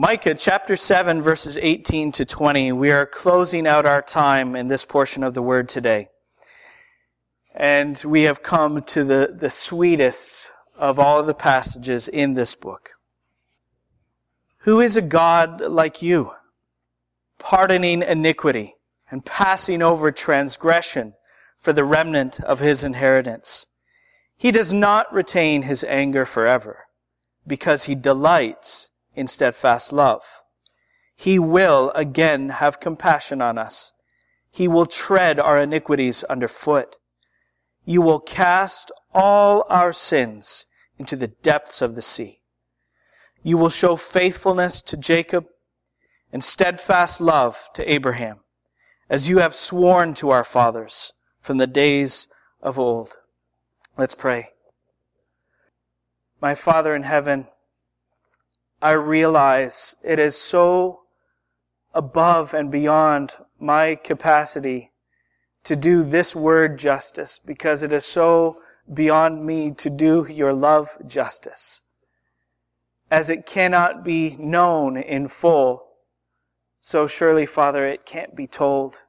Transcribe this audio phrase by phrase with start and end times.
[0.00, 2.72] Micah chapter 7, verses 18 to 20.
[2.72, 6.08] We are closing out our time in this portion of the word today.
[7.54, 12.92] And we have come to the, the sweetest of all the passages in this book.
[14.60, 16.32] Who is a God like you,
[17.38, 18.76] pardoning iniquity
[19.10, 21.12] and passing over transgression
[21.58, 23.66] for the remnant of his inheritance?
[24.34, 26.86] He does not retain his anger forever
[27.46, 28.88] because he delights
[29.20, 30.42] in steadfast love.
[31.14, 33.92] He will again have compassion on us.
[34.50, 36.96] He will tread our iniquities underfoot.
[37.84, 40.66] You will cast all our sins
[40.98, 42.40] into the depths of the sea.
[43.42, 45.46] You will show faithfulness to Jacob
[46.32, 48.40] and steadfast love to Abraham,
[49.10, 51.12] as you have sworn to our fathers
[51.42, 52.26] from the days
[52.62, 53.18] of old.
[53.98, 54.50] Let's pray.
[56.40, 57.48] My Father in heaven,
[58.82, 61.02] I realize it is so
[61.92, 64.92] above and beyond my capacity
[65.64, 70.96] to do this word justice because it is so beyond me to do your love
[71.06, 71.82] justice.
[73.10, 75.86] As it cannot be known in full,
[76.80, 79.02] so surely, Father, it can't be told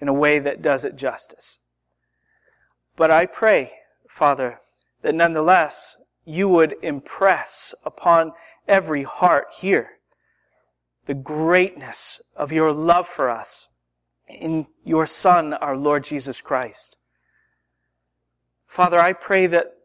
[0.00, 1.60] in a way that does it justice.
[2.96, 3.72] But I pray,
[4.08, 4.60] Father,
[5.00, 8.32] that nonetheless you would impress upon
[8.68, 9.98] every heart here
[11.04, 13.68] the greatness of your love for us
[14.28, 16.96] in your Son, our Lord Jesus Christ.
[18.66, 19.76] Father, I pray that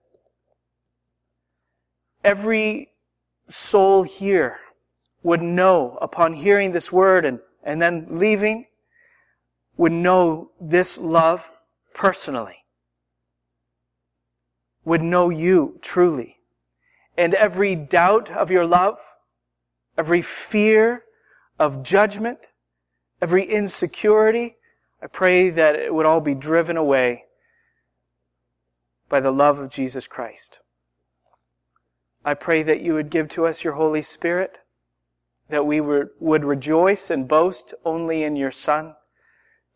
[2.23, 2.91] every
[3.47, 4.59] soul here
[5.23, 8.67] would know upon hearing this word and, and then leaving,
[9.75, 11.51] would know this love
[11.93, 12.63] personally
[14.87, 16.39] would know you truly.
[17.17, 19.01] And every doubt of your love,
[19.97, 21.03] every fear
[21.59, 22.53] of judgment,
[23.21, 24.55] every insecurity,
[25.01, 27.25] I pray that it would all be driven away
[29.09, 30.61] by the love of Jesus Christ.
[32.23, 34.57] I pray that you would give to us your Holy Spirit,
[35.49, 38.95] that we would rejoice and boast only in your Son,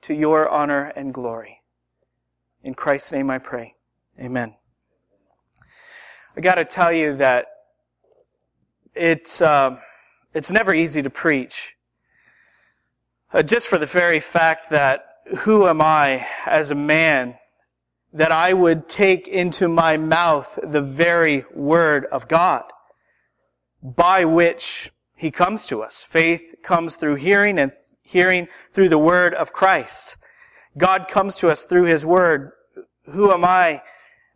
[0.03, 1.63] to your honor and glory.
[2.63, 3.75] In Christ's name I pray.
[4.17, 4.55] Amen.
[6.35, 7.47] I got to tell you that
[8.95, 9.77] it's uh,
[10.33, 11.75] it's never easy to preach.
[13.33, 15.05] Uh, just for the very fact that
[15.39, 17.35] who am I as a man
[18.13, 22.63] that I would take into my mouth the very word of God
[23.83, 26.01] by which he comes to us.
[26.01, 30.17] Faith comes through hearing and hearing through the word of Christ.
[30.77, 32.51] God comes to us through his word.
[33.05, 33.81] Who am I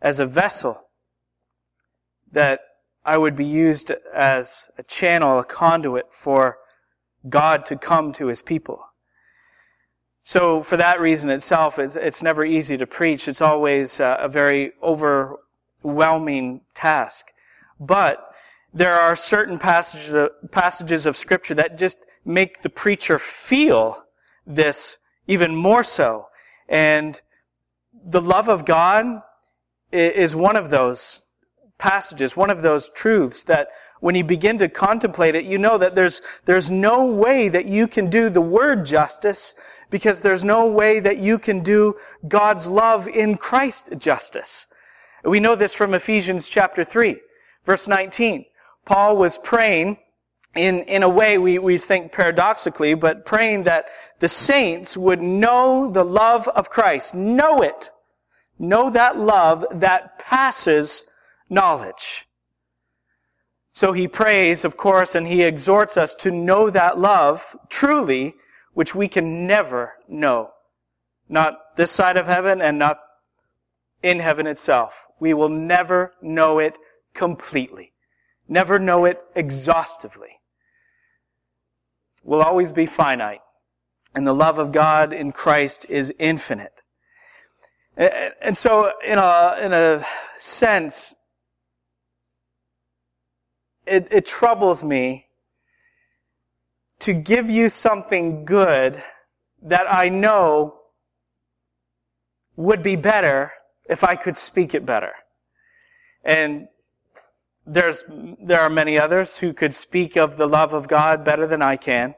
[0.01, 0.84] as a vessel?
[2.31, 2.61] That
[3.03, 6.57] I would be used as a channel, a conduit for
[7.29, 8.83] God to come to his people.
[10.23, 13.27] So for that reason itself, it's, it's never easy to preach.
[13.27, 17.27] It's always a, a very overwhelming task.
[17.79, 18.27] But
[18.73, 24.03] there are certain passages of, passages of scripture that just make the preacher feel
[24.47, 24.97] this
[25.27, 26.27] even more so.
[26.67, 27.21] And
[27.93, 29.21] the love of God
[29.91, 31.21] is one of those
[31.77, 33.69] passages, one of those truths that
[33.99, 37.87] when you begin to contemplate it, you know that there's, there's no way that you
[37.87, 39.55] can do the word justice
[39.89, 41.95] because there's no way that you can do
[42.27, 44.67] God's love in Christ justice.
[45.23, 47.17] We know this from Ephesians chapter 3,
[47.65, 48.45] verse 19.
[48.85, 49.97] Paul was praying
[50.55, 53.87] in, in a way we, we think paradoxically, but praying that
[54.19, 57.13] the saints would know the love of Christ.
[57.15, 57.91] Know it.
[58.57, 61.05] Know that love that passes
[61.49, 62.27] knowledge.
[63.73, 68.35] So he prays, of course, and he exhorts us to know that love truly,
[68.73, 70.51] which we can never know.
[71.27, 72.99] Not this side of heaven and not
[74.01, 75.07] in heaven itself.
[75.19, 76.77] We will never know it
[77.13, 77.91] completely.
[78.47, 80.39] Never know it exhaustively.
[82.23, 83.41] We'll always be finite.
[84.13, 86.71] And the love of God in Christ is infinite.
[87.97, 90.05] And so, in a, in a
[90.39, 91.13] sense,
[93.85, 95.27] it, it troubles me
[96.99, 99.03] to give you something good
[99.61, 100.79] that I know
[102.55, 103.51] would be better
[103.89, 105.11] if I could speak it better.
[106.23, 106.67] And
[107.65, 108.03] there's,
[108.41, 111.75] there are many others who could speak of the love of God better than I
[111.75, 112.15] can.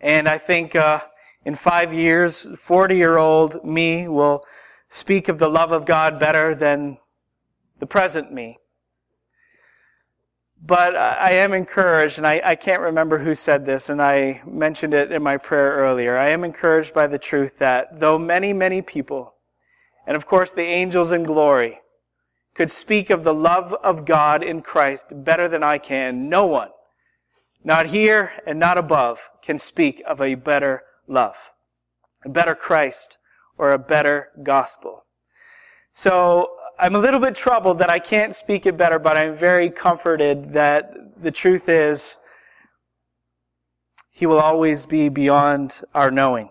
[0.00, 1.00] And I think, uh,
[1.44, 4.44] in five years, 40 year old me will
[4.88, 6.98] speak of the love of God better than
[7.78, 8.58] the present me.
[10.60, 14.94] But I am encouraged, and I, I, can't remember who said this, and I mentioned
[14.94, 16.16] it in my prayer earlier.
[16.16, 19.34] I am encouraged by the truth that though many, many people,
[20.06, 21.80] and of course the angels in glory,
[22.54, 26.70] could speak of the love of God in Christ better than I can, no one,
[27.62, 31.50] not here and not above, can speak of a better love,
[32.24, 33.18] a better Christ,
[33.58, 35.04] or a better gospel.
[35.92, 39.70] So I'm a little bit troubled that I can't speak it better, but I'm very
[39.70, 42.18] comforted that the truth is
[44.10, 46.50] He will always be beyond our knowing.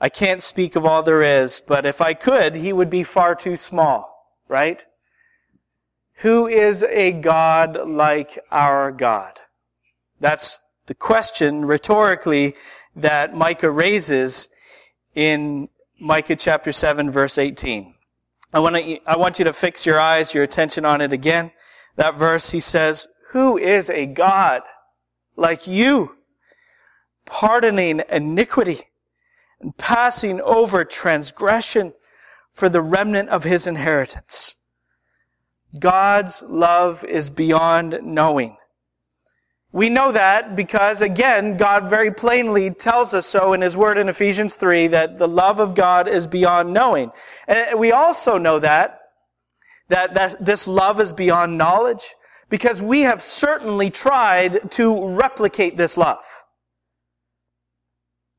[0.00, 3.34] I can't speak of all there is, but if I could, He would be far
[3.34, 4.84] too small, right?
[6.16, 9.38] Who is a God like our God?
[10.20, 12.54] That's the question rhetorically
[12.96, 14.48] that Micah raises
[15.14, 15.68] in
[16.00, 17.94] Micah chapter 7 verse 18.
[18.52, 21.52] I want, to, I want you to fix your eyes, your attention on it again.
[21.96, 24.62] That verse, he says, Who is a God
[25.36, 26.16] like you,
[27.26, 28.80] pardoning iniquity
[29.60, 31.92] and passing over transgression
[32.54, 34.56] for the remnant of his inheritance?
[35.78, 38.56] God's love is beyond knowing.
[39.72, 44.08] We know that because, again, God very plainly tells us so in His Word in
[44.08, 47.10] Ephesians 3 that the love of God is beyond knowing.
[47.46, 49.00] And we also know that,
[49.88, 52.14] that, that this love is beyond knowledge
[52.48, 56.24] because we have certainly tried to replicate this love.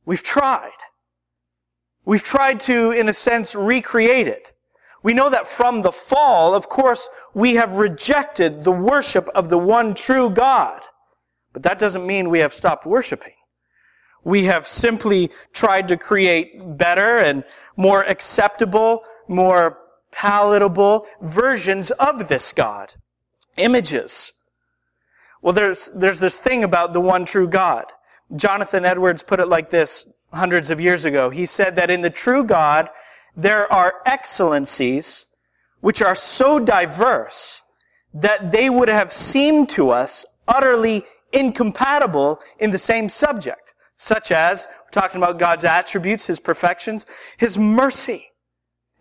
[0.05, 0.71] We've tried.
[2.05, 4.53] We've tried to, in a sense, recreate it.
[5.03, 9.59] We know that from the fall, of course, we have rejected the worship of the
[9.59, 10.81] one true God.
[11.53, 13.33] But that doesn't mean we have stopped worshiping.
[14.23, 17.43] We have simply tried to create better and
[17.77, 19.77] more acceptable, more
[20.11, 22.93] palatable versions of this God.
[23.57, 24.33] Images.
[25.41, 27.85] Well, there's, there's this thing about the one true God.
[28.35, 31.29] Jonathan Edwards put it like this hundreds of years ago.
[31.29, 32.89] He said that in the true God,
[33.35, 35.27] there are excellencies
[35.81, 37.63] which are so diverse
[38.13, 44.67] that they would have seemed to us utterly incompatible in the same subject, such as,
[44.85, 47.05] we're talking about God's attributes, His perfections,
[47.37, 48.27] His mercy,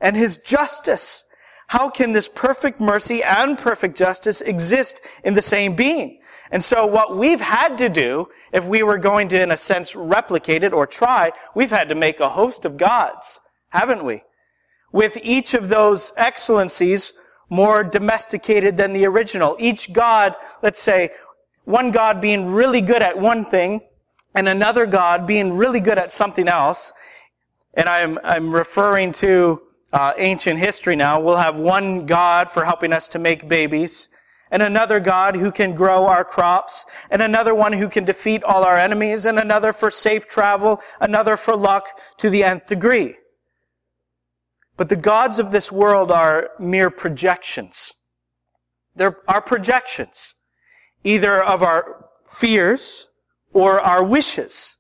[0.01, 1.25] and His justice.
[1.69, 6.21] How can this perfect mercy and perfect justice exist in the same being?
[6.51, 9.95] And so what we've had to do, if we were going to, in a sense,
[9.95, 14.23] replicate it or try, we've had to make a host of gods, haven't we?
[14.93, 17.13] With each of those excellencies
[17.51, 19.57] more domesticated than the original.
[19.59, 21.11] Each God, let's say,
[21.69, 23.83] one God being really good at one thing
[24.35, 26.95] and another God being really good at something else.
[27.75, 29.61] And I'm, I'm referring to
[29.93, 31.21] uh, ancient history now.
[31.21, 34.09] We'll have one God for helping us to make babies,
[34.51, 38.65] and another God who can grow our crops, and another one who can defeat all
[38.65, 41.87] our enemies, and another for safe travel, another for luck
[42.17, 43.15] to the nth degree.
[44.79, 47.93] But the gods of this world are mere projections.
[48.97, 50.35] They're our projections
[51.05, 53.09] either of our fears
[53.53, 54.77] or our wishes.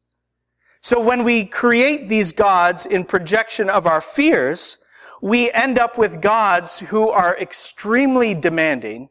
[0.80, 4.78] So when we create these gods in projection of our fears,
[5.20, 9.08] we end up with gods who are extremely demanding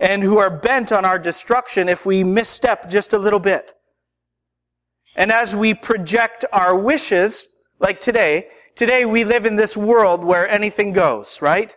[0.00, 3.74] and who are bent on our destruction if we misstep just a little bit.
[5.16, 7.46] And as we project our wishes,
[7.78, 11.76] like today, today we live in this world where anything goes, right?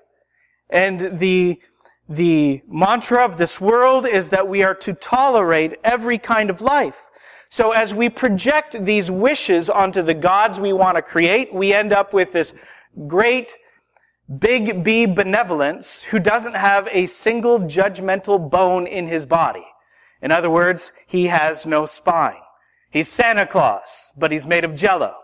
[0.70, 1.62] And the
[2.10, 7.10] the mantra of this world is that we are to tolerate every kind of life.
[7.50, 11.94] So as we project these wishes onto the gods we want to create, we end
[11.94, 12.54] up with this
[13.08, 13.56] great
[14.40, 19.66] big B benevolence who doesn't have a single judgmental bone in his body.
[20.22, 22.42] In other words, he has no spine.
[22.92, 25.16] He's Santa Claus, but he's made of jello.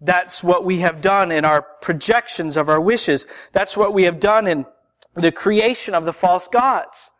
[0.00, 3.26] That's what we have done in our projections of our wishes.
[3.52, 4.66] That's what we have done in
[5.16, 7.10] the creation of the false gods.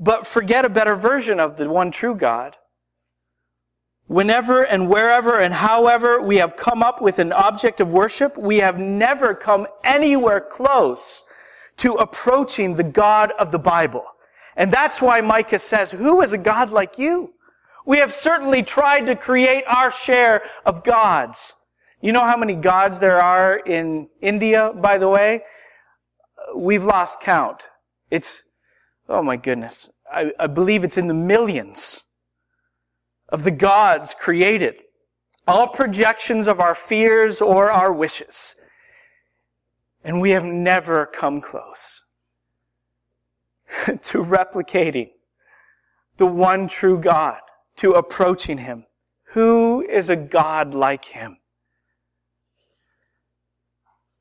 [0.00, 2.56] But forget a better version of the one true God.
[4.06, 8.58] Whenever and wherever and however we have come up with an object of worship, we
[8.58, 11.24] have never come anywhere close
[11.78, 14.04] to approaching the God of the Bible.
[14.56, 17.34] And that's why Micah says, who is a God like you?
[17.84, 21.56] We have certainly tried to create our share of gods.
[22.00, 25.42] You know how many gods there are in India, by the way?
[26.54, 27.68] We've lost count.
[28.10, 28.44] It's,
[29.08, 29.90] oh my goodness.
[30.10, 32.06] I, I believe it's in the millions
[33.28, 34.76] of the gods created.
[35.46, 38.56] All projections of our fears or our wishes.
[40.04, 42.02] And we have never come close.
[43.86, 45.10] to replicating
[46.16, 47.38] the one true God,
[47.76, 48.84] to approaching Him.
[49.32, 51.38] Who is a God like Him?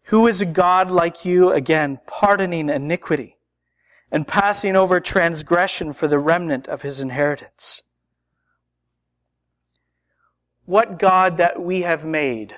[0.07, 3.35] Who is a God like you, again, pardoning iniquity
[4.09, 7.83] and passing over transgression for the remnant of His inheritance?
[10.63, 12.55] What God that we have made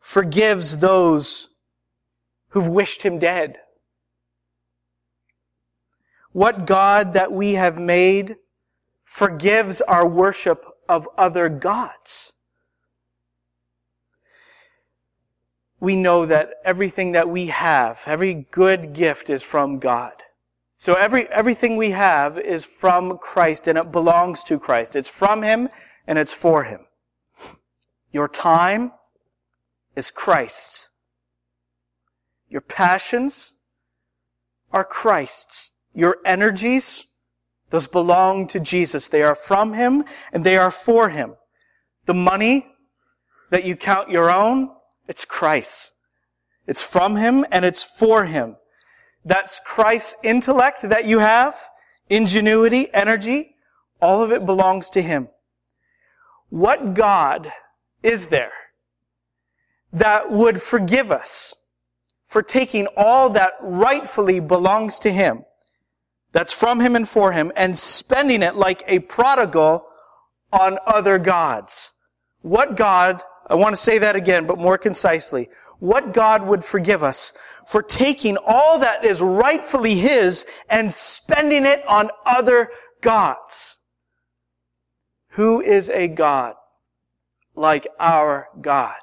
[0.00, 1.50] forgives those
[2.48, 3.58] who've wished Him dead?
[6.32, 8.38] What God that we have made
[9.04, 12.32] forgives our worship of other gods.
[15.80, 20.12] We know that everything that we have, every good gift is from God.
[20.76, 24.94] So every, everything we have is from Christ and it belongs to Christ.
[24.94, 25.68] It's from Him
[26.06, 26.86] and it's for Him.
[28.12, 28.92] Your time
[29.96, 30.90] is Christ's.
[32.48, 33.56] Your passions
[34.72, 35.72] are Christ's.
[35.94, 37.04] Your energies,
[37.70, 39.08] those belong to Jesus.
[39.08, 41.34] They are from Him and they are for Him.
[42.06, 42.68] The money
[43.50, 44.70] that you count your own,
[45.08, 45.92] it's Christ.
[46.66, 48.56] It's from Him and it's for Him.
[49.24, 51.58] That's Christ's intellect that you have,
[52.08, 53.56] ingenuity, energy,
[54.00, 55.28] all of it belongs to Him.
[56.50, 57.50] What God
[58.02, 58.52] is there
[59.92, 61.54] that would forgive us
[62.24, 65.44] for taking all that rightfully belongs to Him
[66.32, 69.86] that's from him and for him and spending it like a prodigal
[70.52, 71.92] on other gods.
[72.42, 77.02] What God, I want to say that again, but more concisely, what God would forgive
[77.02, 77.32] us
[77.66, 83.78] for taking all that is rightfully his and spending it on other gods.
[85.30, 86.54] Who is a God
[87.54, 88.96] like our God?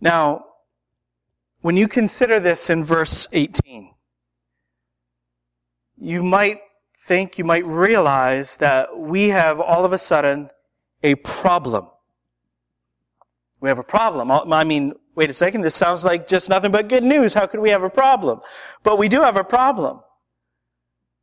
[0.00, 0.44] Now,
[1.62, 3.92] when you consider this in verse 18,
[5.96, 6.60] you might
[7.06, 10.50] think, you might realize that we have all of a sudden
[11.02, 11.88] a problem.
[13.66, 14.30] We have a problem.
[14.30, 17.34] I mean, wait a second, this sounds like just nothing but good news.
[17.34, 18.40] How could we have a problem?
[18.84, 20.02] But we do have a problem.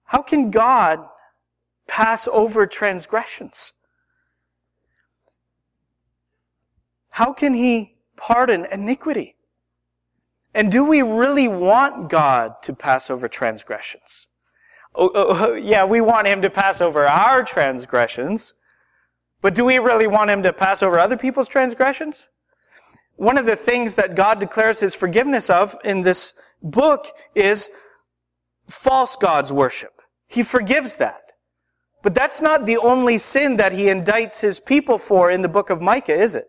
[0.03, 0.99] How can God
[1.87, 3.71] pass over transgressions?
[7.11, 9.37] How can He pardon iniquity?
[10.53, 14.27] And do we really want God to pass over transgressions?
[14.95, 18.55] Oh, oh, oh, yeah, we want him to pass over our transgressions,
[19.39, 22.27] but do we really want him to pass over other people's transgressions?
[23.15, 27.69] One of the things that God declares his forgiveness of in this book is
[28.67, 30.01] false gods worship.
[30.27, 31.21] He forgives that.
[32.01, 35.69] But that's not the only sin that he indicts his people for in the book
[35.69, 36.47] of Micah, is it?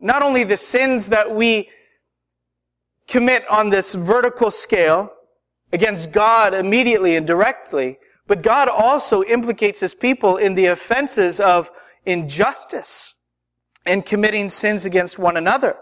[0.00, 1.70] Not only the sins that we
[3.06, 5.12] commit on this vertical scale,
[5.72, 11.70] against God immediately and directly, but God also implicates his people in the offenses of
[12.06, 13.16] injustice
[13.88, 15.76] and committing sins against one another.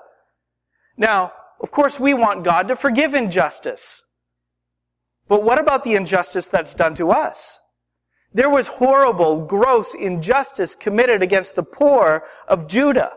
[0.97, 4.03] Now, of course, we want God to forgive injustice.
[5.29, 7.61] But what about the injustice that's done to us?
[8.33, 13.13] There was horrible, gross injustice committed against the poor of Judah.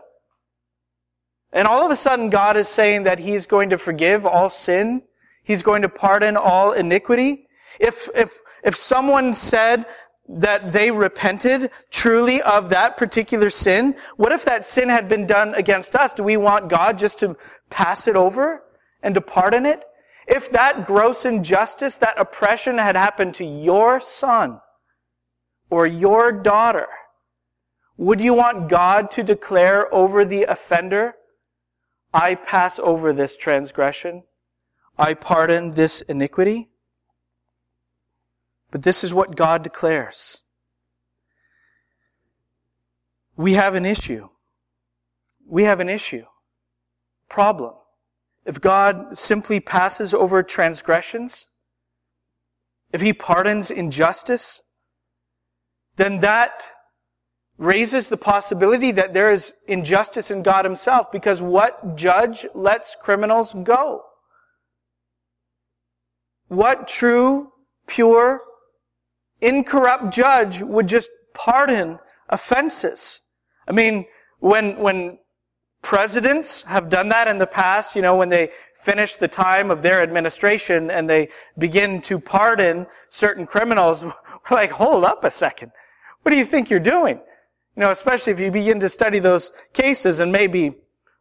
[1.52, 5.02] And all of a sudden, God is saying that He's going to forgive all sin
[5.42, 7.48] He's going to pardon all iniquity.
[7.78, 9.86] If, if, if someone said
[10.32, 15.54] that they repented truly of that particular sin, what if that sin had been done
[15.54, 16.12] against us?
[16.12, 17.36] Do we want God just to
[17.68, 18.62] pass it over
[19.02, 19.84] and to pardon it?
[20.28, 24.60] If that gross injustice, that oppression had happened to your son
[25.68, 26.86] or your daughter,
[27.96, 31.14] would you want God to declare over the offender,
[32.14, 34.22] I pass over this transgression?
[34.96, 36.68] I pardon this iniquity.
[38.70, 40.42] But this is what God declares.
[43.36, 44.28] We have an issue.
[45.46, 46.24] We have an issue.
[47.28, 47.74] Problem.
[48.44, 51.48] If God simply passes over transgressions,
[52.92, 54.62] if He pardons injustice,
[55.96, 56.64] then that
[57.58, 63.54] raises the possibility that there is injustice in God Himself because what judge lets criminals
[63.64, 64.02] go?
[66.48, 67.52] What true,
[67.86, 68.40] pure,
[69.40, 73.22] incorrupt judge would just pardon offenses?
[73.68, 74.06] I mean,
[74.40, 75.18] when, when
[75.82, 79.82] presidents have done that in the past, you know, when they finish the time of
[79.82, 81.28] their administration and they
[81.58, 84.12] begin to pardon certain criminals, we're
[84.56, 85.72] like, hold up a second.
[86.22, 87.16] What do you think you're doing?
[87.76, 90.74] You know, especially if you begin to study those cases and maybe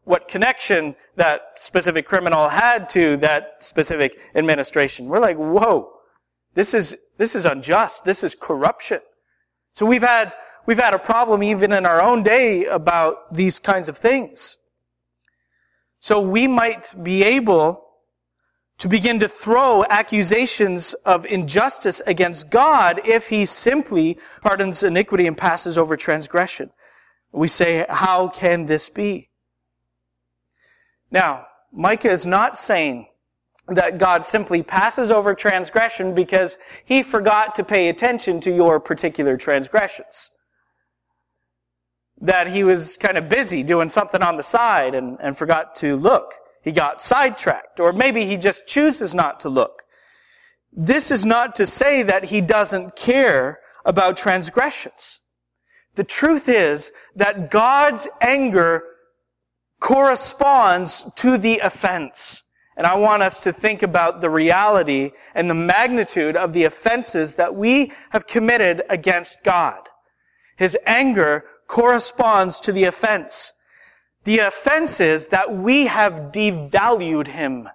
[0.04, 5.08] what connection that specific criminal had to that specific administration.
[5.08, 5.92] We're like, whoa,
[6.54, 8.06] this is, this is unjust.
[8.06, 9.00] This is corruption.
[9.74, 10.34] So we've had,
[10.66, 14.58] we've had a problem even in our own day about these kinds of things.
[16.00, 17.86] So we might be able
[18.80, 25.38] to begin to throw accusations of injustice against God if he simply pardons iniquity and
[25.38, 26.72] passes over transgression.
[27.34, 29.30] We say, how can this be?
[31.12, 33.09] Now, Micah is not saying
[33.76, 39.38] that God simply passes over transgression because he forgot to pay attention to your particular
[39.38, 40.32] transgressions.
[42.22, 45.96] That he was kind of busy doing something on the side and, and forgot to
[45.96, 46.34] look.
[46.62, 47.80] He got sidetracked.
[47.80, 49.84] Or maybe he just chooses not to look.
[50.72, 55.20] This is not to say that he doesn't care about transgressions.
[55.96, 58.84] The truth is that God's anger
[59.80, 62.44] corresponds to the offense.
[62.80, 67.36] And I want us to think about the reality and the magnitude of the offenses
[67.36, 69.90] that we have committed against God.
[70.56, 73.54] His anger corresponds to the offense.
[74.24, 77.68] The offense is that we have devalued him.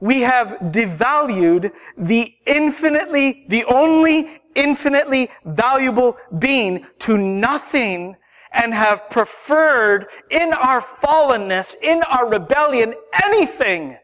[0.00, 8.16] We have devalued the infinitely, the only infinitely valuable being to nothing
[8.54, 13.96] and have preferred in our fallenness, in our rebellion, anything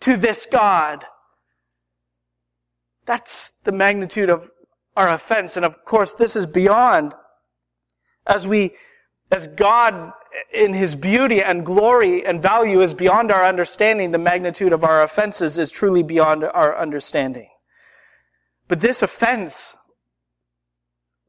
[0.00, 1.04] to this God.
[3.06, 4.50] That's the magnitude of
[4.96, 5.56] our offense.
[5.56, 7.14] And of course, this is beyond
[8.26, 8.74] as we
[9.30, 10.12] as God
[10.52, 15.02] in His beauty and glory and value is beyond our understanding, the magnitude of our
[15.02, 17.48] offenses is truly beyond our understanding.
[18.68, 19.76] But this offense,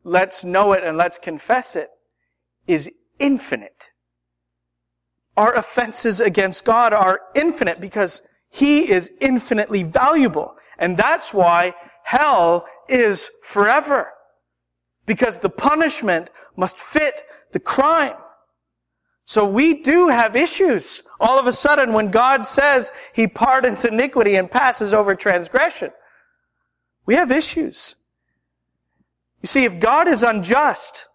[0.04, 1.90] let's know it and let's confess it,
[2.68, 3.90] is infinite.
[5.38, 10.56] Our offenses against God are infinite because He is infinitely valuable.
[10.78, 14.10] And that's why hell is forever.
[15.06, 18.16] Because the punishment must fit the crime.
[19.26, 21.04] So we do have issues.
[21.20, 25.92] All of a sudden, when God says He pardons iniquity and passes over transgression,
[27.06, 27.98] we have issues.
[29.42, 31.08] You see, if God is unjust,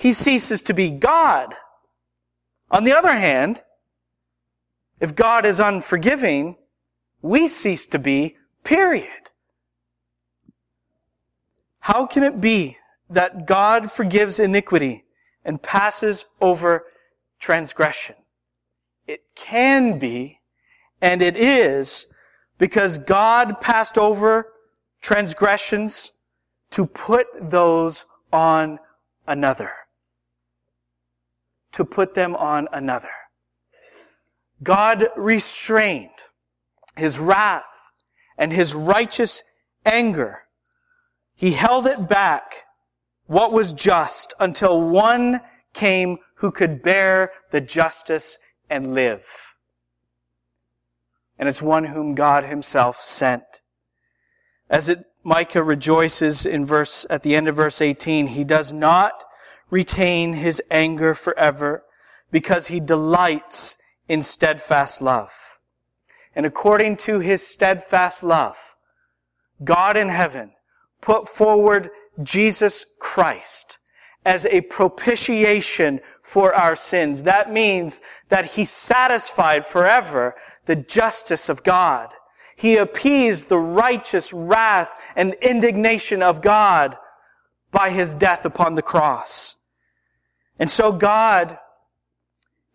[0.00, 1.54] He ceases to be God.
[2.70, 3.62] On the other hand,
[4.98, 6.56] if God is unforgiving,
[7.20, 9.30] we cease to be, period.
[11.80, 12.78] How can it be
[13.10, 15.04] that God forgives iniquity
[15.44, 16.84] and passes over
[17.38, 18.14] transgression.
[19.06, 20.40] It can be,
[21.00, 22.06] and it is,
[22.58, 24.52] because God passed over
[25.00, 26.12] transgressions
[26.70, 28.78] to put those on
[29.26, 29.72] another.
[31.72, 33.10] To put them on another.
[34.62, 36.10] God restrained
[36.96, 37.64] his wrath
[38.36, 39.42] and his righteous
[39.84, 40.40] anger.
[41.34, 42.64] He held it back
[43.26, 45.40] what was just until one
[45.72, 49.26] came who could bear the justice and live.
[51.38, 53.62] And it's one whom God himself sent.
[54.68, 59.24] As it, Micah rejoices in verse, at the end of verse 18, he does not
[59.70, 61.84] retain his anger forever
[62.30, 63.78] because he delights
[64.08, 65.58] in steadfast love.
[66.34, 68.56] And according to his steadfast love,
[69.62, 70.52] God in heaven
[71.00, 71.90] put forward
[72.22, 73.78] Jesus Christ
[74.24, 77.22] as a propitiation for our sins.
[77.22, 80.34] That means that he satisfied forever
[80.66, 82.10] the justice of God.
[82.56, 86.96] He appeased the righteous wrath and indignation of God
[87.70, 89.56] by his death upon the cross.
[90.60, 91.58] And so God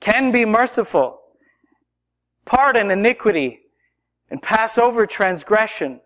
[0.01, 1.21] can be merciful,
[2.43, 3.61] pardon iniquity,
[4.29, 6.01] and pass over transgression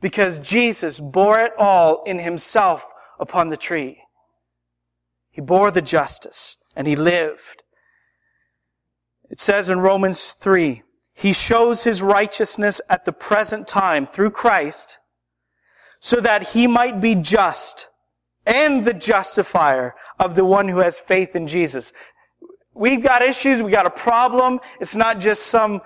[0.00, 2.84] because Jesus bore it all in himself
[3.20, 4.02] upon the tree.
[5.30, 7.62] He bore the justice and he lived.
[9.30, 10.82] It says in Romans 3,
[11.14, 14.98] he shows his righteousness at the present time through Christ
[16.00, 17.89] so that he might be just
[18.46, 21.92] and the justifier of the one who has faith in Jesus.
[22.74, 24.60] We've got issues, we've got a problem.
[24.80, 25.80] It's not just some,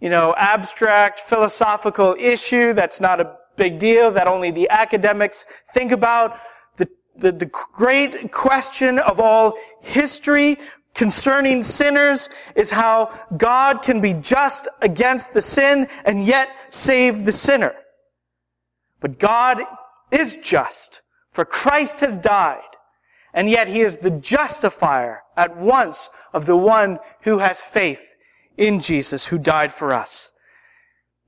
[0.00, 5.92] you know, abstract philosophical issue that's not a big deal that only the academics think
[5.92, 6.40] about.
[6.76, 10.56] The, the, the great question of all history
[10.94, 17.32] concerning sinners is how God can be just against the sin and yet save the
[17.32, 17.74] sinner.
[19.00, 19.62] But God
[20.10, 22.62] is just, for Christ has died,
[23.32, 28.14] And yet he is the justifier at once of the one who has faith
[28.56, 30.32] in Jesus who died for us.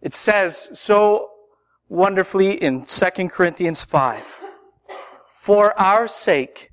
[0.00, 1.30] It says so
[1.88, 4.40] wonderfully in 2 Corinthians 5.
[5.28, 6.70] For our sake,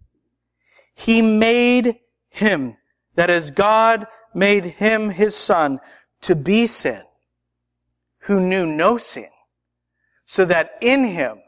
[0.96, 2.78] he made him,
[3.16, 5.80] that is God made him his son,
[6.22, 7.04] to be sin,
[8.20, 9.30] who knew no sin,
[10.26, 11.40] so that in him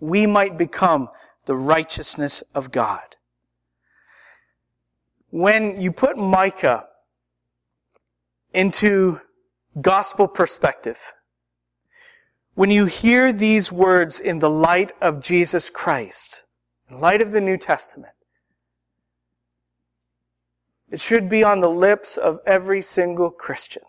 [0.00, 1.08] we might become
[1.46, 3.16] the righteousness of God.
[5.30, 6.86] When you put Micah
[8.52, 9.20] into
[9.80, 11.12] gospel perspective,
[12.54, 16.44] when you hear these words in the light of Jesus Christ,
[16.88, 18.14] in light of the New Testament,
[20.88, 23.82] it should be on the lips of every single Christian.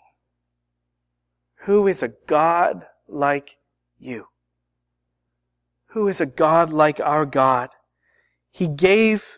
[1.65, 3.57] Who is a God like
[3.99, 4.27] you?
[5.95, 7.69] Who is a God like our God?
[8.51, 9.38] He gave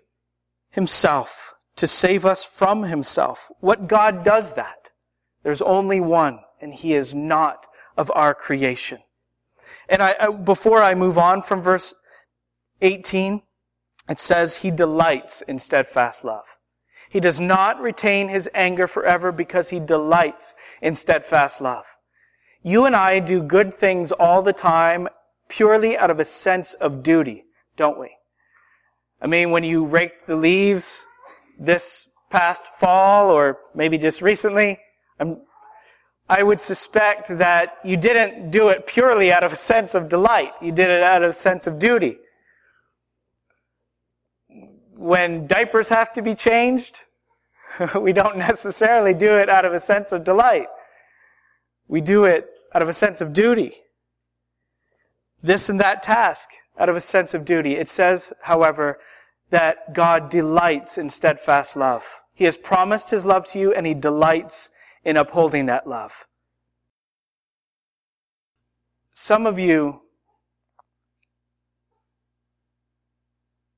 [0.72, 3.52] himself to save us from himself.
[3.60, 4.90] What God does that?
[5.44, 8.98] There's only one, and he is not of our creation.
[9.88, 11.94] And I, I, before I move on from verse
[12.82, 13.44] 18,
[14.10, 16.58] it says he delights in steadfast love.
[17.08, 21.86] He does not retain his anger forever because he delights in steadfast love.
[22.64, 25.08] You and I do good things all the time
[25.50, 28.16] purely out of a sense of duty, don't we?
[29.22, 31.06] I mean, when you rake the leaves
[31.60, 34.80] this past fall or maybe just recently,
[35.20, 35.42] I'm,
[36.30, 40.52] I would suspect that you didn't do it purely out of a sense of delight.
[40.62, 42.18] You did it out of a sense of duty.
[44.96, 47.06] When diapers have to be changed,
[48.00, 50.68] we don't necessarily do it out of a sense of delight.
[51.88, 53.76] We do it out of a sense of duty.
[55.42, 57.76] This and that task out of a sense of duty.
[57.76, 59.00] It says, however,
[59.50, 62.22] that God delights in steadfast love.
[62.34, 64.72] He has promised his love to you and he delights
[65.04, 66.28] in upholding that love.
[69.14, 70.02] Some of you,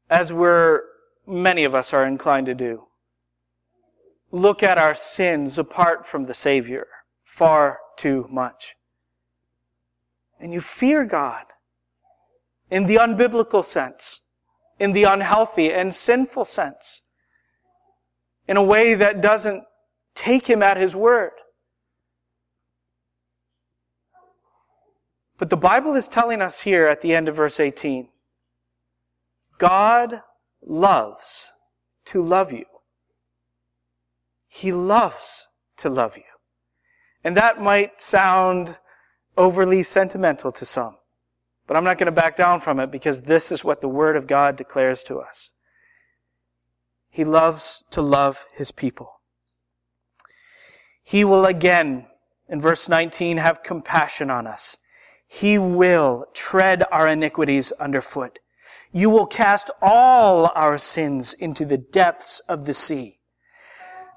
[0.09, 0.81] as we're,
[1.25, 2.85] many of us are inclined to do,
[4.31, 6.87] look at our sins apart from the Savior
[7.23, 8.75] far too much.
[10.39, 11.45] And you fear God
[12.69, 14.21] in the unbiblical sense,
[14.79, 17.01] in the unhealthy and sinful sense,
[18.47, 19.63] in a way that doesn't
[20.19, 21.31] Take him at his word.
[25.37, 28.09] But the Bible is telling us here at the end of verse 18
[29.57, 30.21] God
[30.61, 31.53] loves
[32.07, 32.65] to love you.
[34.49, 36.23] He loves to love you.
[37.23, 38.77] And that might sound
[39.37, 40.97] overly sentimental to some.
[41.69, 44.15] But I'm not going to back down from it because this is what the Word
[44.15, 45.51] of God declares to us.
[47.11, 49.21] He loves to love His people.
[51.03, 52.07] He will again,
[52.47, 54.77] in verse 19, have compassion on us.
[55.27, 58.39] He will tread our iniquities underfoot.
[58.91, 63.19] You will cast all our sins into the depths of the sea.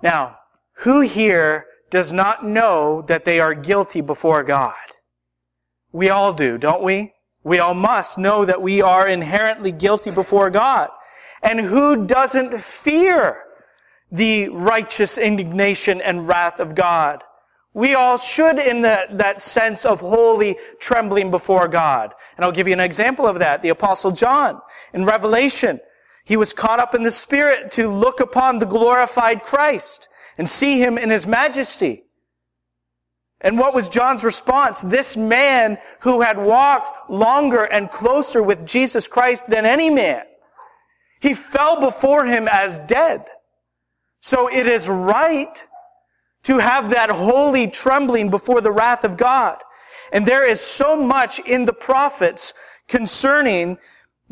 [0.02, 0.38] Now,
[0.76, 4.72] who here does not know that they are guilty before God?
[5.92, 7.12] We all do, don't we?
[7.44, 10.90] We all must know that we are inherently guilty before God.
[11.42, 13.42] And who doesn't fear
[14.12, 17.24] the righteous indignation and wrath of God.
[17.74, 22.12] We all should in that, that sense of holy trembling before God.
[22.36, 23.62] And I'll give you an example of that.
[23.62, 24.60] The apostle John
[24.92, 25.80] in Revelation,
[26.24, 30.78] he was caught up in the spirit to look upon the glorified Christ and see
[30.78, 32.04] him in his majesty.
[33.42, 34.80] And what was John's response?
[34.80, 40.22] This man who had walked longer and closer with Jesus Christ than any man,
[41.20, 43.26] he fell before him as dead.
[44.20, 45.66] So it is right
[46.44, 49.58] to have that holy trembling before the wrath of God.
[50.12, 52.54] And there is so much in the prophets
[52.86, 53.78] concerning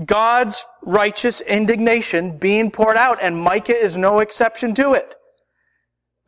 [0.04, 5.16] God's righteous indignation being poured out, and Micah is no exception to it.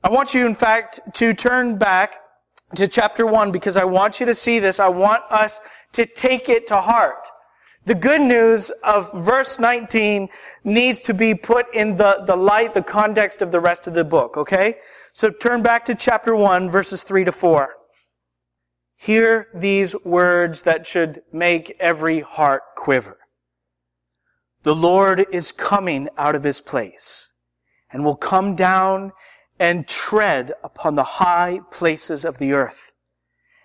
[0.02, 2.16] I want you, in fact, to turn back
[2.76, 4.80] to chapter 1 because I want you to see this.
[4.80, 5.60] I want us
[5.92, 7.28] to take it to heart.
[7.84, 10.28] The good news of verse 19
[10.62, 14.04] needs to be put in the, the light, the context of the rest of the
[14.04, 14.76] book, okay?
[15.12, 17.70] So turn back to chapter 1, verses 3 to 4.
[18.96, 23.18] Hear these words that should make every heart quiver.
[24.62, 27.32] The Lord is coming out of his place
[27.92, 29.10] and will come down
[29.62, 32.92] and tread upon the high places of the earth.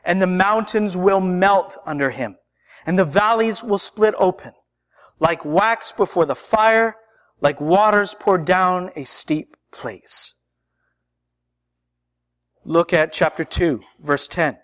[0.06, 2.38] And the mountains will melt under him
[2.86, 4.52] and the valleys will split open.
[5.20, 6.98] Like wax before the fire,
[7.42, 10.36] like waters poured down a steep place.
[12.64, 14.60] Look at chapter 2, verse 10.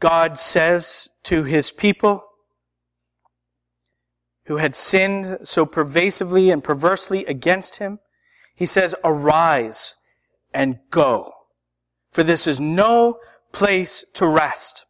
[0.00, 2.24] God says to his people
[4.44, 8.00] who had sinned so pervasively and perversely against him,
[8.58, 9.94] he says, arise
[10.52, 11.32] and go.
[12.10, 13.20] For this is no
[13.52, 14.84] place to rest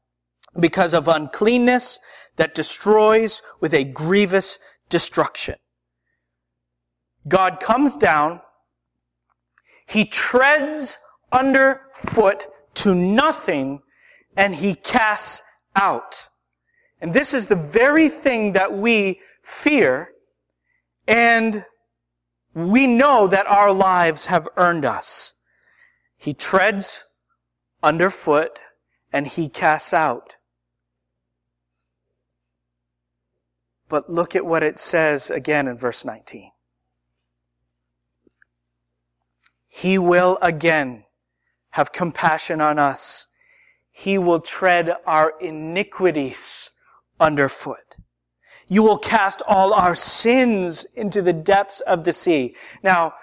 [0.58, 1.98] because of uncleanness
[2.36, 5.56] that destroys with a grievous destruction.
[7.28, 8.40] God comes down,
[9.84, 10.98] he treads
[11.30, 13.82] underfoot to nothing,
[14.34, 15.42] and he casts
[15.76, 16.28] out.
[17.02, 20.08] And this is the very thing that we fear,
[21.06, 21.66] and
[22.58, 25.34] we know that our lives have earned us.
[26.16, 27.04] He treads
[27.82, 28.58] underfoot
[29.12, 30.36] and he casts out.
[33.88, 36.50] But look at what it says again in verse 19.
[39.68, 41.04] He will again
[41.70, 43.28] have compassion on us.
[43.90, 46.70] He will tread our iniquities
[47.20, 47.96] underfoot.
[48.68, 52.54] You will cast all our sins into the depths of the sea.
[52.82, 53.14] Now,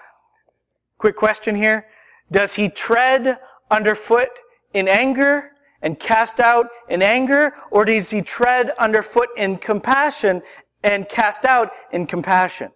[0.98, 1.86] quick question here.
[2.30, 3.38] Does he tread
[3.70, 4.30] underfoot
[4.74, 10.42] in anger and cast out in anger, or does he tread underfoot in compassion
[10.82, 12.72] and cast out in compassion?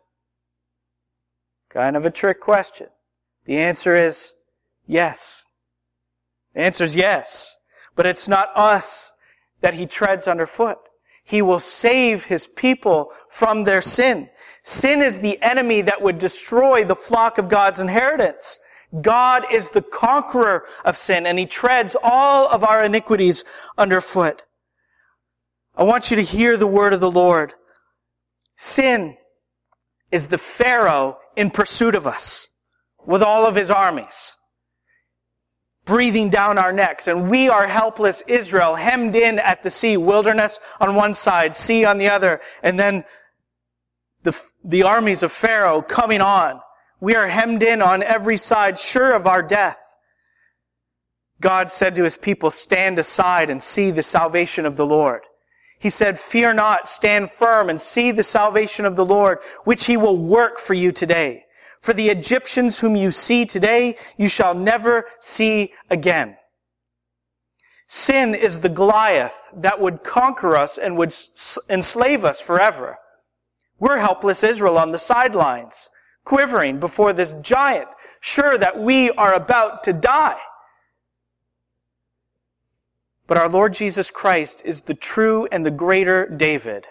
[1.71, 2.89] Kind of a trick question.
[3.47, 4.35] The answer is
[4.87, 5.47] yes.
[6.55, 7.59] The answer is yes.
[7.97, 9.13] But it's not us
[9.61, 10.79] that he treads underfoot.
[11.31, 14.29] He will save his people from their sin.
[14.65, 18.59] Sin is the enemy that would destroy the flock of God's inheritance.
[19.01, 23.45] God is the conqueror of sin and he treads all of our iniquities
[23.79, 24.45] underfoot.
[25.77, 27.55] I want you to hear the word of the Lord.
[28.59, 29.17] Sin
[30.11, 32.49] is the Pharaoh in pursuit of us
[33.07, 34.37] with all of his armies
[35.91, 37.09] breathing down our necks.
[37.09, 41.85] And we are helpless Israel, hemmed in at the sea, wilderness on one side, sea
[41.85, 43.05] on the other, and then
[44.23, 46.61] the, the armies of Pharaoh coming on.
[47.01, 49.81] We are hemmed in on every side, sure of our death.
[51.41, 55.23] God said to his people, stand aside and see the salvation of the Lord.
[55.81, 59.97] He said, fear not, stand firm and see the salvation of the Lord, which he
[59.97, 61.47] will work for you today.
[61.81, 66.37] For the Egyptians whom you see today, you shall never see again.
[67.87, 71.15] Sin is the Goliath that would conquer us and would
[71.69, 72.99] enslave us forever.
[73.79, 75.91] We're helpless Israel on the sidelines
[76.25, 77.89] quivering before this giant,
[78.21, 80.39] sure that we are about to die.
[83.27, 86.87] But our Lord Jesus Christ is the true and the greater David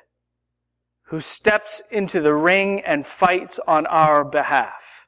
[1.10, 5.08] who steps into the ring and fights on our behalf.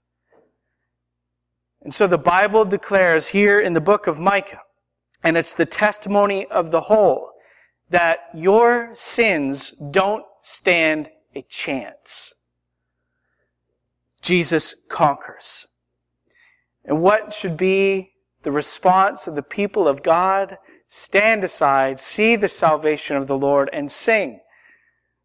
[1.83, 4.61] And so the Bible declares here in the book of Micah,
[5.23, 7.29] and it's the testimony of the whole,
[7.91, 12.33] that your sins don't stand a chance.
[14.23, 15.67] Jesus conquers.
[16.83, 20.57] And what should be the response of the people of God?
[20.87, 24.39] Stand aside, see the salvation of the Lord, and sing.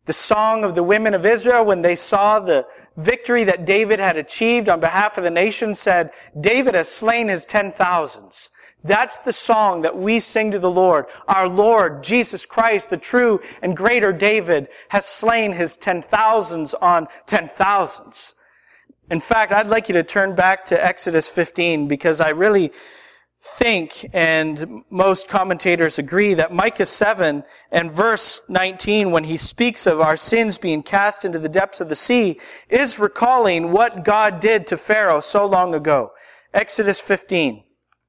[0.06, 2.66] The song of the women of Israel when they saw the
[2.96, 7.44] victory that David had achieved on behalf of the nation said, David has slain his
[7.44, 8.50] ten thousands.
[8.84, 11.06] That's the song that we sing to the Lord.
[11.26, 17.08] Our Lord, Jesus Christ, the true and greater David, has slain his ten thousands on
[17.26, 18.36] ten thousands.
[19.10, 22.72] In fact, I'd like you to turn back to Exodus 15 because I really
[23.46, 30.00] think, and most commentators agree, that Micah 7 and verse 19, when he speaks of
[30.00, 34.66] our sins being cast into the depths of the sea, is recalling what God did
[34.66, 36.12] to Pharaoh so long ago.
[36.52, 37.62] Exodus 15.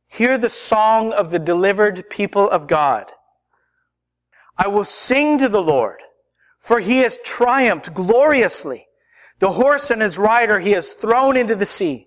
[0.07, 3.11] Hear the song of the delivered people of God.
[4.57, 6.01] I will sing to the Lord,
[6.59, 8.87] for he has triumphed gloriously.
[9.39, 12.06] The horse and his rider he has thrown into the sea.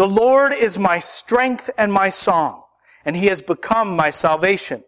[0.00, 2.62] The Lord is my strength and my song,
[3.04, 4.82] and he has become my salvation.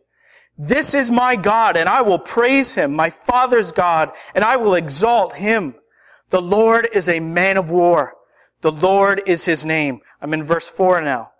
[0.57, 4.75] This is my God, and I will praise him, my father's God, and I will
[4.75, 5.75] exalt him.
[6.31, 8.15] The Lord is a man of war.
[8.63, 10.01] The Lord is his name.
[10.23, 11.33] I'm in verse 4 now.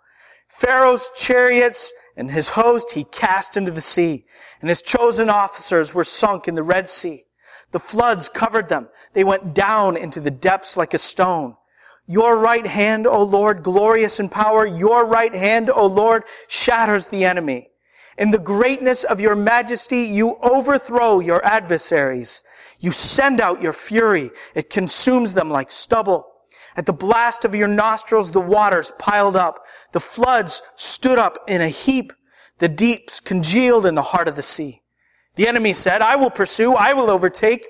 [0.49, 4.23] Pharaoh's chariots and his host he cast into the sea,
[4.61, 7.23] and his chosen officers were sunk in the Red Sea.
[7.71, 8.89] The floods covered them.
[9.13, 11.55] They went down into the depths like a stone.
[12.07, 17.23] Your right hand, O Lord, glorious in power, your right hand, O Lord, shatters the
[17.23, 17.67] enemy.
[18.17, 22.43] In the greatness of your majesty, you overthrow your adversaries.
[22.79, 24.31] You send out your fury.
[24.53, 26.27] It consumes them like stubble.
[26.75, 29.65] At the blast of your nostrils, the waters piled up.
[29.93, 32.11] The floods stood up in a heap.
[32.57, 34.81] The deeps congealed in the heart of the sea.
[35.35, 36.75] The enemy said, I will pursue.
[36.75, 37.67] I will overtake.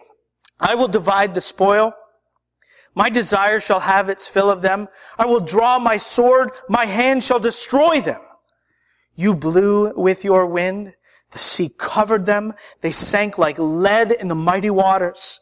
[0.59, 1.93] I will divide the spoil.
[2.95, 4.87] My desire shall have its fill of them.
[5.17, 6.51] I will draw my sword.
[6.69, 8.21] My hand shall destroy them.
[9.15, 10.93] You blew with your wind.
[11.31, 12.53] The sea covered them.
[12.81, 15.39] They sank like lead in the mighty waters.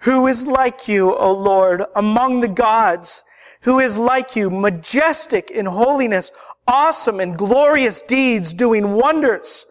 [0.00, 3.24] Who is like you, O Lord, among the gods?
[3.62, 6.32] Who is like you, majestic in holiness,
[6.66, 9.66] awesome in glorious deeds, doing wonders?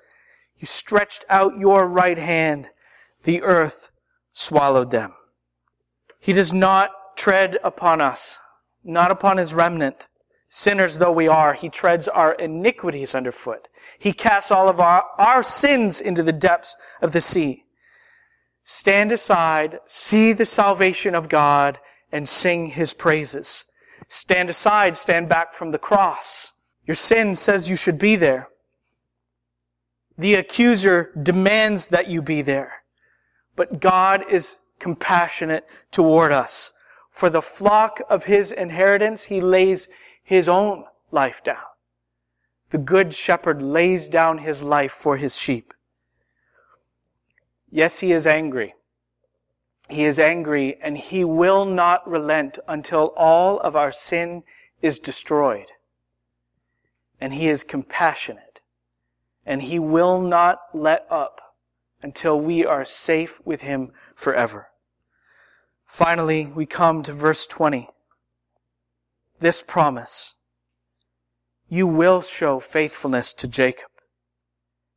[0.58, 2.70] You stretched out your right hand.
[3.24, 3.92] The earth
[4.32, 5.14] swallowed them.
[6.20, 8.40] He does not tread upon us,
[8.84, 10.10] not upon his remnant.
[10.50, 13.68] Sinners though we are, he treads our iniquities underfoot.
[13.98, 17.66] He casts all of our, our sins into the depths of the sea.
[18.64, 21.80] Stand aside, see the salvation of God,
[22.12, 23.66] and sing his praises.
[24.08, 26.54] Stand aside, stand back from the cross.
[26.86, 28.50] Your sin says you should be there.
[30.18, 32.84] The accuser demands that you be there.
[33.56, 36.74] But God is compassionate toward us.
[37.12, 39.88] For the flock of his inheritance, he lays
[40.24, 41.58] his own life down.
[42.72, 45.74] The good shepherd lays down his life for his sheep.
[47.70, 48.74] Yes, he is angry.
[49.90, 54.44] He is angry and he will not relent until all of our sin
[54.82, 55.72] is destroyed.
[57.20, 58.62] And he is compassionate
[59.46, 61.56] and he will not let up
[62.02, 64.71] until we are safe with him forever.
[65.92, 67.90] Finally, we come to verse 20.
[69.42, 70.36] This promise.
[71.68, 73.90] You will show faithfulness to Jacob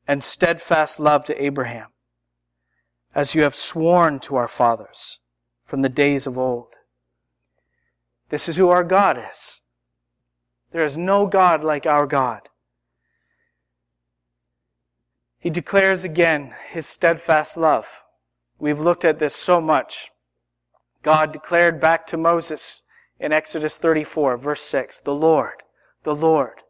[0.06, 1.88] and steadfast love to Abraham,
[3.12, 5.18] as you have sworn to our fathers
[5.64, 6.76] from the days of old.
[8.28, 9.60] This is who our God is.
[10.70, 12.48] There is no God like our God.
[15.40, 18.04] He declares again his steadfast love.
[18.60, 20.12] We've looked at this so much.
[21.04, 22.82] God declared back to Moses
[23.20, 25.62] in Exodus 34, verse 6, the Lord,
[26.02, 26.62] the Lord,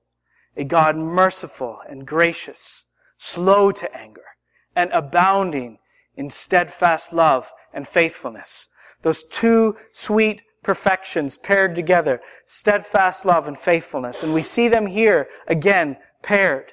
[0.56, 2.84] a God merciful and gracious,
[3.16, 4.24] slow to anger,
[4.74, 5.78] and abounding
[6.16, 8.68] in steadfast love and faithfulness.
[9.02, 14.24] Those two sweet perfections paired together, steadfast love and faithfulness.
[14.24, 16.72] And we see them here again paired.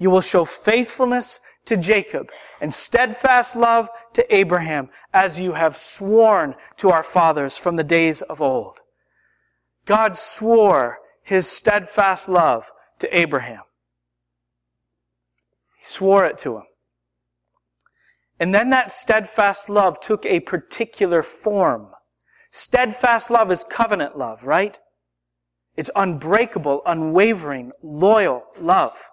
[0.00, 6.54] You will show faithfulness to Jacob and steadfast love to Abraham as you have sworn
[6.76, 8.80] to our fathers from the days of old.
[9.86, 13.62] God swore his steadfast love to Abraham.
[15.78, 16.64] He swore it to him.
[18.40, 21.88] And then that steadfast love took a particular form.
[22.50, 24.78] Steadfast love is covenant love, right?
[25.76, 29.10] It's unbreakable, unwavering, loyal love.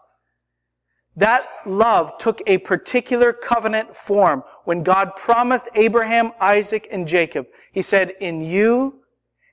[1.16, 7.48] That love took a particular covenant form when God promised Abraham, Isaac, and Jacob.
[7.72, 9.02] He said, in you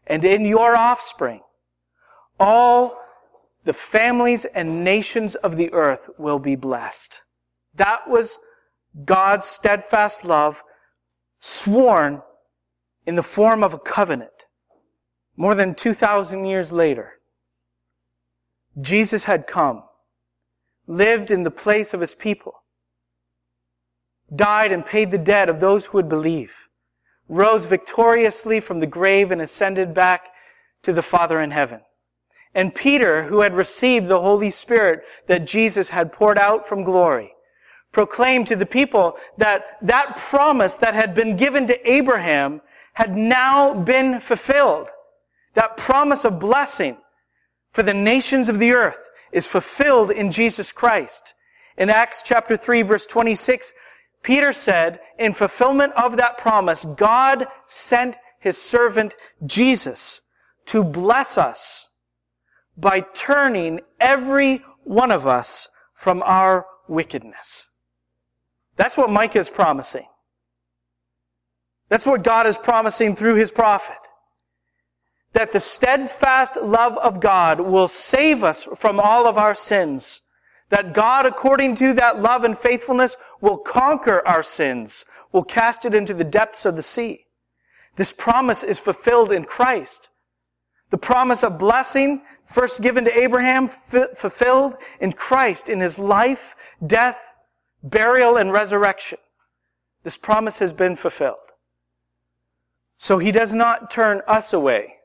[0.07, 1.41] and in your offspring,
[2.39, 2.99] all
[3.65, 7.23] the families and nations of the earth will be blessed.
[7.75, 8.39] That was
[9.05, 10.63] God's steadfast love
[11.41, 12.23] sworn
[13.05, 14.31] in the form of a covenant.
[15.37, 17.15] More than 2,000 years later,
[18.81, 19.83] Jesus had come
[20.89, 22.55] lived in the place of his people,
[24.35, 26.69] died and paid the debt of those who would believe,
[27.29, 30.29] rose victoriously from the grave and ascended back
[30.83, 31.81] to the Father in heaven.
[32.55, 37.35] And Peter, who had received the Holy Spirit that Jesus had poured out from glory,
[37.93, 42.63] proclaimed to the people that that promise that had been given to Abraham
[42.95, 44.89] had now been fulfilled.
[45.55, 46.97] That promise of blessing
[47.73, 51.35] for the nations of the earth is fulfilled in Jesus Christ.
[51.77, 53.75] In Acts chapter 3 verse 26,
[54.23, 59.15] Peter said, in fulfillment of that promise, God sent his servant
[59.47, 60.23] Jesus
[60.67, 61.89] to bless us
[62.77, 67.69] by turning every one of us from our wickedness.
[68.77, 70.07] That's what Micah is promising.
[71.89, 74.08] That's what God is promising through his prophet
[75.39, 80.23] that the steadfast love of God will save us from all of our sins.
[80.71, 85.95] That God, according to that love and faithfulness, will conquer our sins, will cast it
[85.95, 87.27] into the depths of the sea.
[87.95, 90.11] This promise is fulfilled in Christ.
[90.91, 96.57] The promise of blessing, first given to Abraham, f- fulfilled in Christ in his life,
[96.85, 97.21] death,
[97.85, 99.19] burial, and resurrection.
[100.03, 101.37] This promise has been fulfilled.
[102.97, 104.98] So he does not turn us away.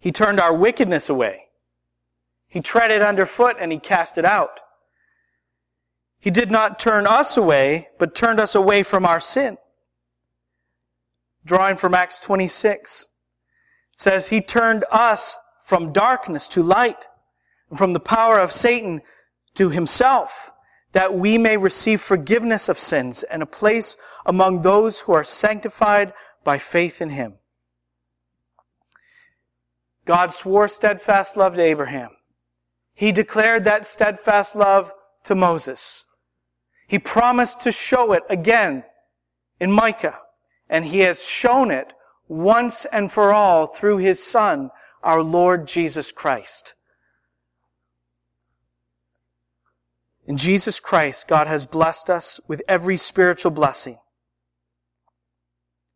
[0.00, 1.44] He turned our wickedness away.
[2.48, 4.60] He treaded underfoot and he cast it out.
[6.18, 9.56] He did not turn us away, but turned us away from our sin.
[11.44, 13.08] Drawing from Acts 26,
[13.96, 17.08] says he turned us from darkness to light,
[17.70, 19.00] and from the power of Satan
[19.54, 20.50] to himself,
[20.92, 23.96] that we may receive forgiveness of sins and a place
[24.26, 27.39] among those who are sanctified by faith in him.
[30.04, 32.10] God swore steadfast love to Abraham.
[32.94, 34.92] He declared that steadfast love
[35.24, 36.06] to Moses.
[36.88, 38.84] He promised to show it again
[39.60, 40.18] in Micah,
[40.68, 41.92] and he has shown it
[42.28, 44.70] once and for all through his Son,
[45.02, 46.74] our Lord Jesus Christ.
[50.26, 53.98] In Jesus Christ, God has blessed us with every spiritual blessing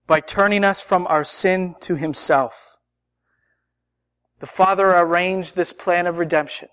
[0.09, 2.74] by turning us from our sin to Himself.
[4.41, 6.69] The Father arranged this plan of redemption.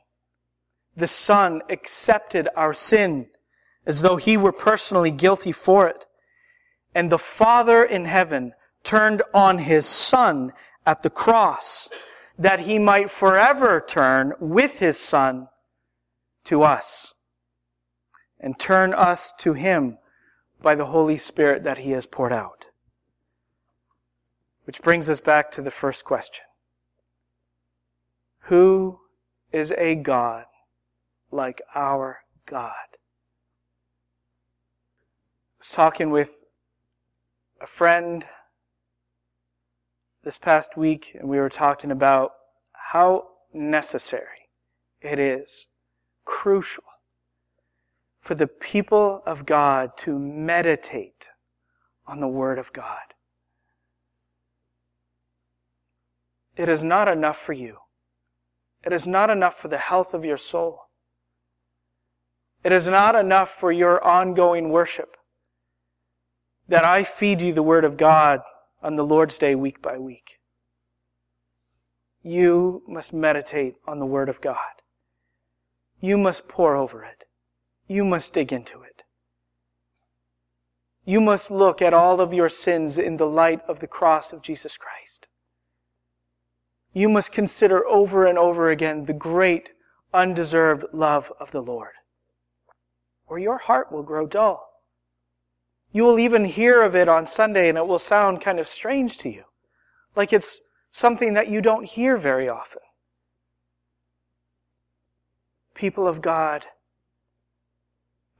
[0.95, 3.28] The Son accepted our sin
[3.86, 6.05] as though He were personally guilty for it.
[6.93, 8.53] And the Father in heaven
[8.84, 10.51] turned on His Son
[10.86, 11.89] at the cross
[12.38, 15.47] that He might forever turn with His Son
[16.45, 17.14] to us
[18.39, 19.97] and turn us to Him
[20.62, 22.70] by the Holy Spirit that He has poured out.
[24.66, 26.45] Which brings us back to the first question.
[28.52, 28.99] Who
[29.54, 30.43] is a God
[31.32, 32.74] like our God?
[32.91, 32.97] I
[35.58, 36.43] was talking with
[37.62, 38.26] a friend
[40.26, 42.34] this past week, and we were talking about
[42.74, 44.49] how necessary
[44.99, 45.68] it is,
[46.26, 46.84] crucial,
[48.20, 51.30] for the people of God to meditate
[52.06, 53.14] on the Word of God.
[56.58, 57.78] It is not enough for you.
[58.84, 60.88] It is not enough for the health of your soul.
[62.64, 65.18] It is not enough for your ongoing worship
[66.68, 68.42] that I feed you the Word of God
[68.82, 70.40] on the Lord's Day week by week.
[72.24, 74.82] You must meditate on the Word of God.
[76.00, 77.26] You must pore over it.
[77.88, 79.04] You must dig into it.
[81.04, 84.42] You must look at all of your sins in the light of the cross of
[84.42, 85.28] Jesus Christ.
[86.94, 89.70] You must consider over and over again the great,
[90.14, 91.94] undeserved love of the Lord.
[93.28, 94.68] Or your heart will grow dull.
[95.94, 99.18] You will even hear of it on Sunday and it will sound kind of strange
[99.20, 99.46] to you.
[100.16, 102.82] Like it's something that you don't hear very often.
[105.74, 106.66] People of God,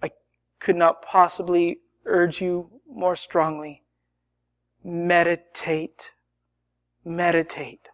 [0.04, 0.12] I
[0.60, 3.84] could not possibly urge you more strongly.
[4.84, 6.14] Meditate,
[7.06, 7.88] meditate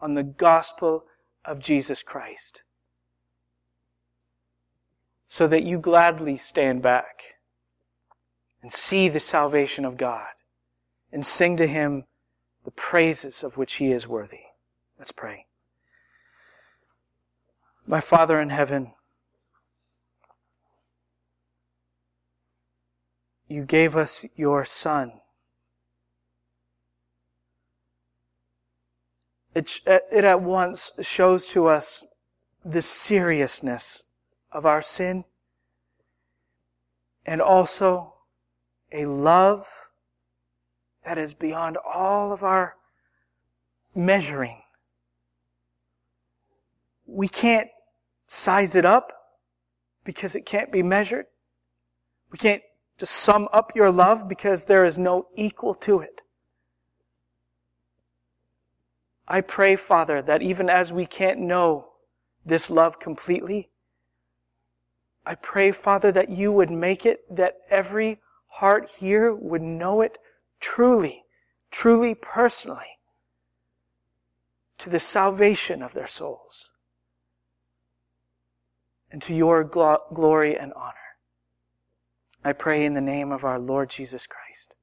[0.00, 1.04] on the gospel
[1.44, 2.62] of Jesus Christ
[5.28, 7.36] so that you gladly stand back
[8.62, 10.28] and see the salvation of God
[11.12, 12.04] and sing to Him
[12.64, 14.44] the praises of which He is worthy.
[14.98, 15.46] Let's pray.
[17.86, 18.92] My Father in heaven,
[23.48, 25.20] you gave us your Son.
[29.56, 32.04] It, uh, it at once shows to us
[32.62, 34.04] the seriousness
[34.52, 35.24] of our sin
[37.24, 38.12] and also
[38.92, 39.66] a love
[41.06, 42.76] that is beyond all of our
[43.94, 44.60] measuring.
[47.06, 47.70] We can't
[48.26, 49.10] size it up
[50.04, 51.24] because it can't be measured.
[52.30, 52.62] We can't
[52.98, 56.20] just sum up your love because there is no equal to it.
[59.28, 61.88] I pray, Father, that even as we can't know
[62.44, 63.70] this love completely,
[65.24, 70.18] I pray, Father, that you would make it that every heart here would know it
[70.60, 71.24] truly,
[71.72, 73.00] truly personally
[74.78, 76.72] to the salvation of their souls
[79.10, 80.94] and to your glory and honor.
[82.44, 84.75] I pray in the name of our Lord Jesus Christ.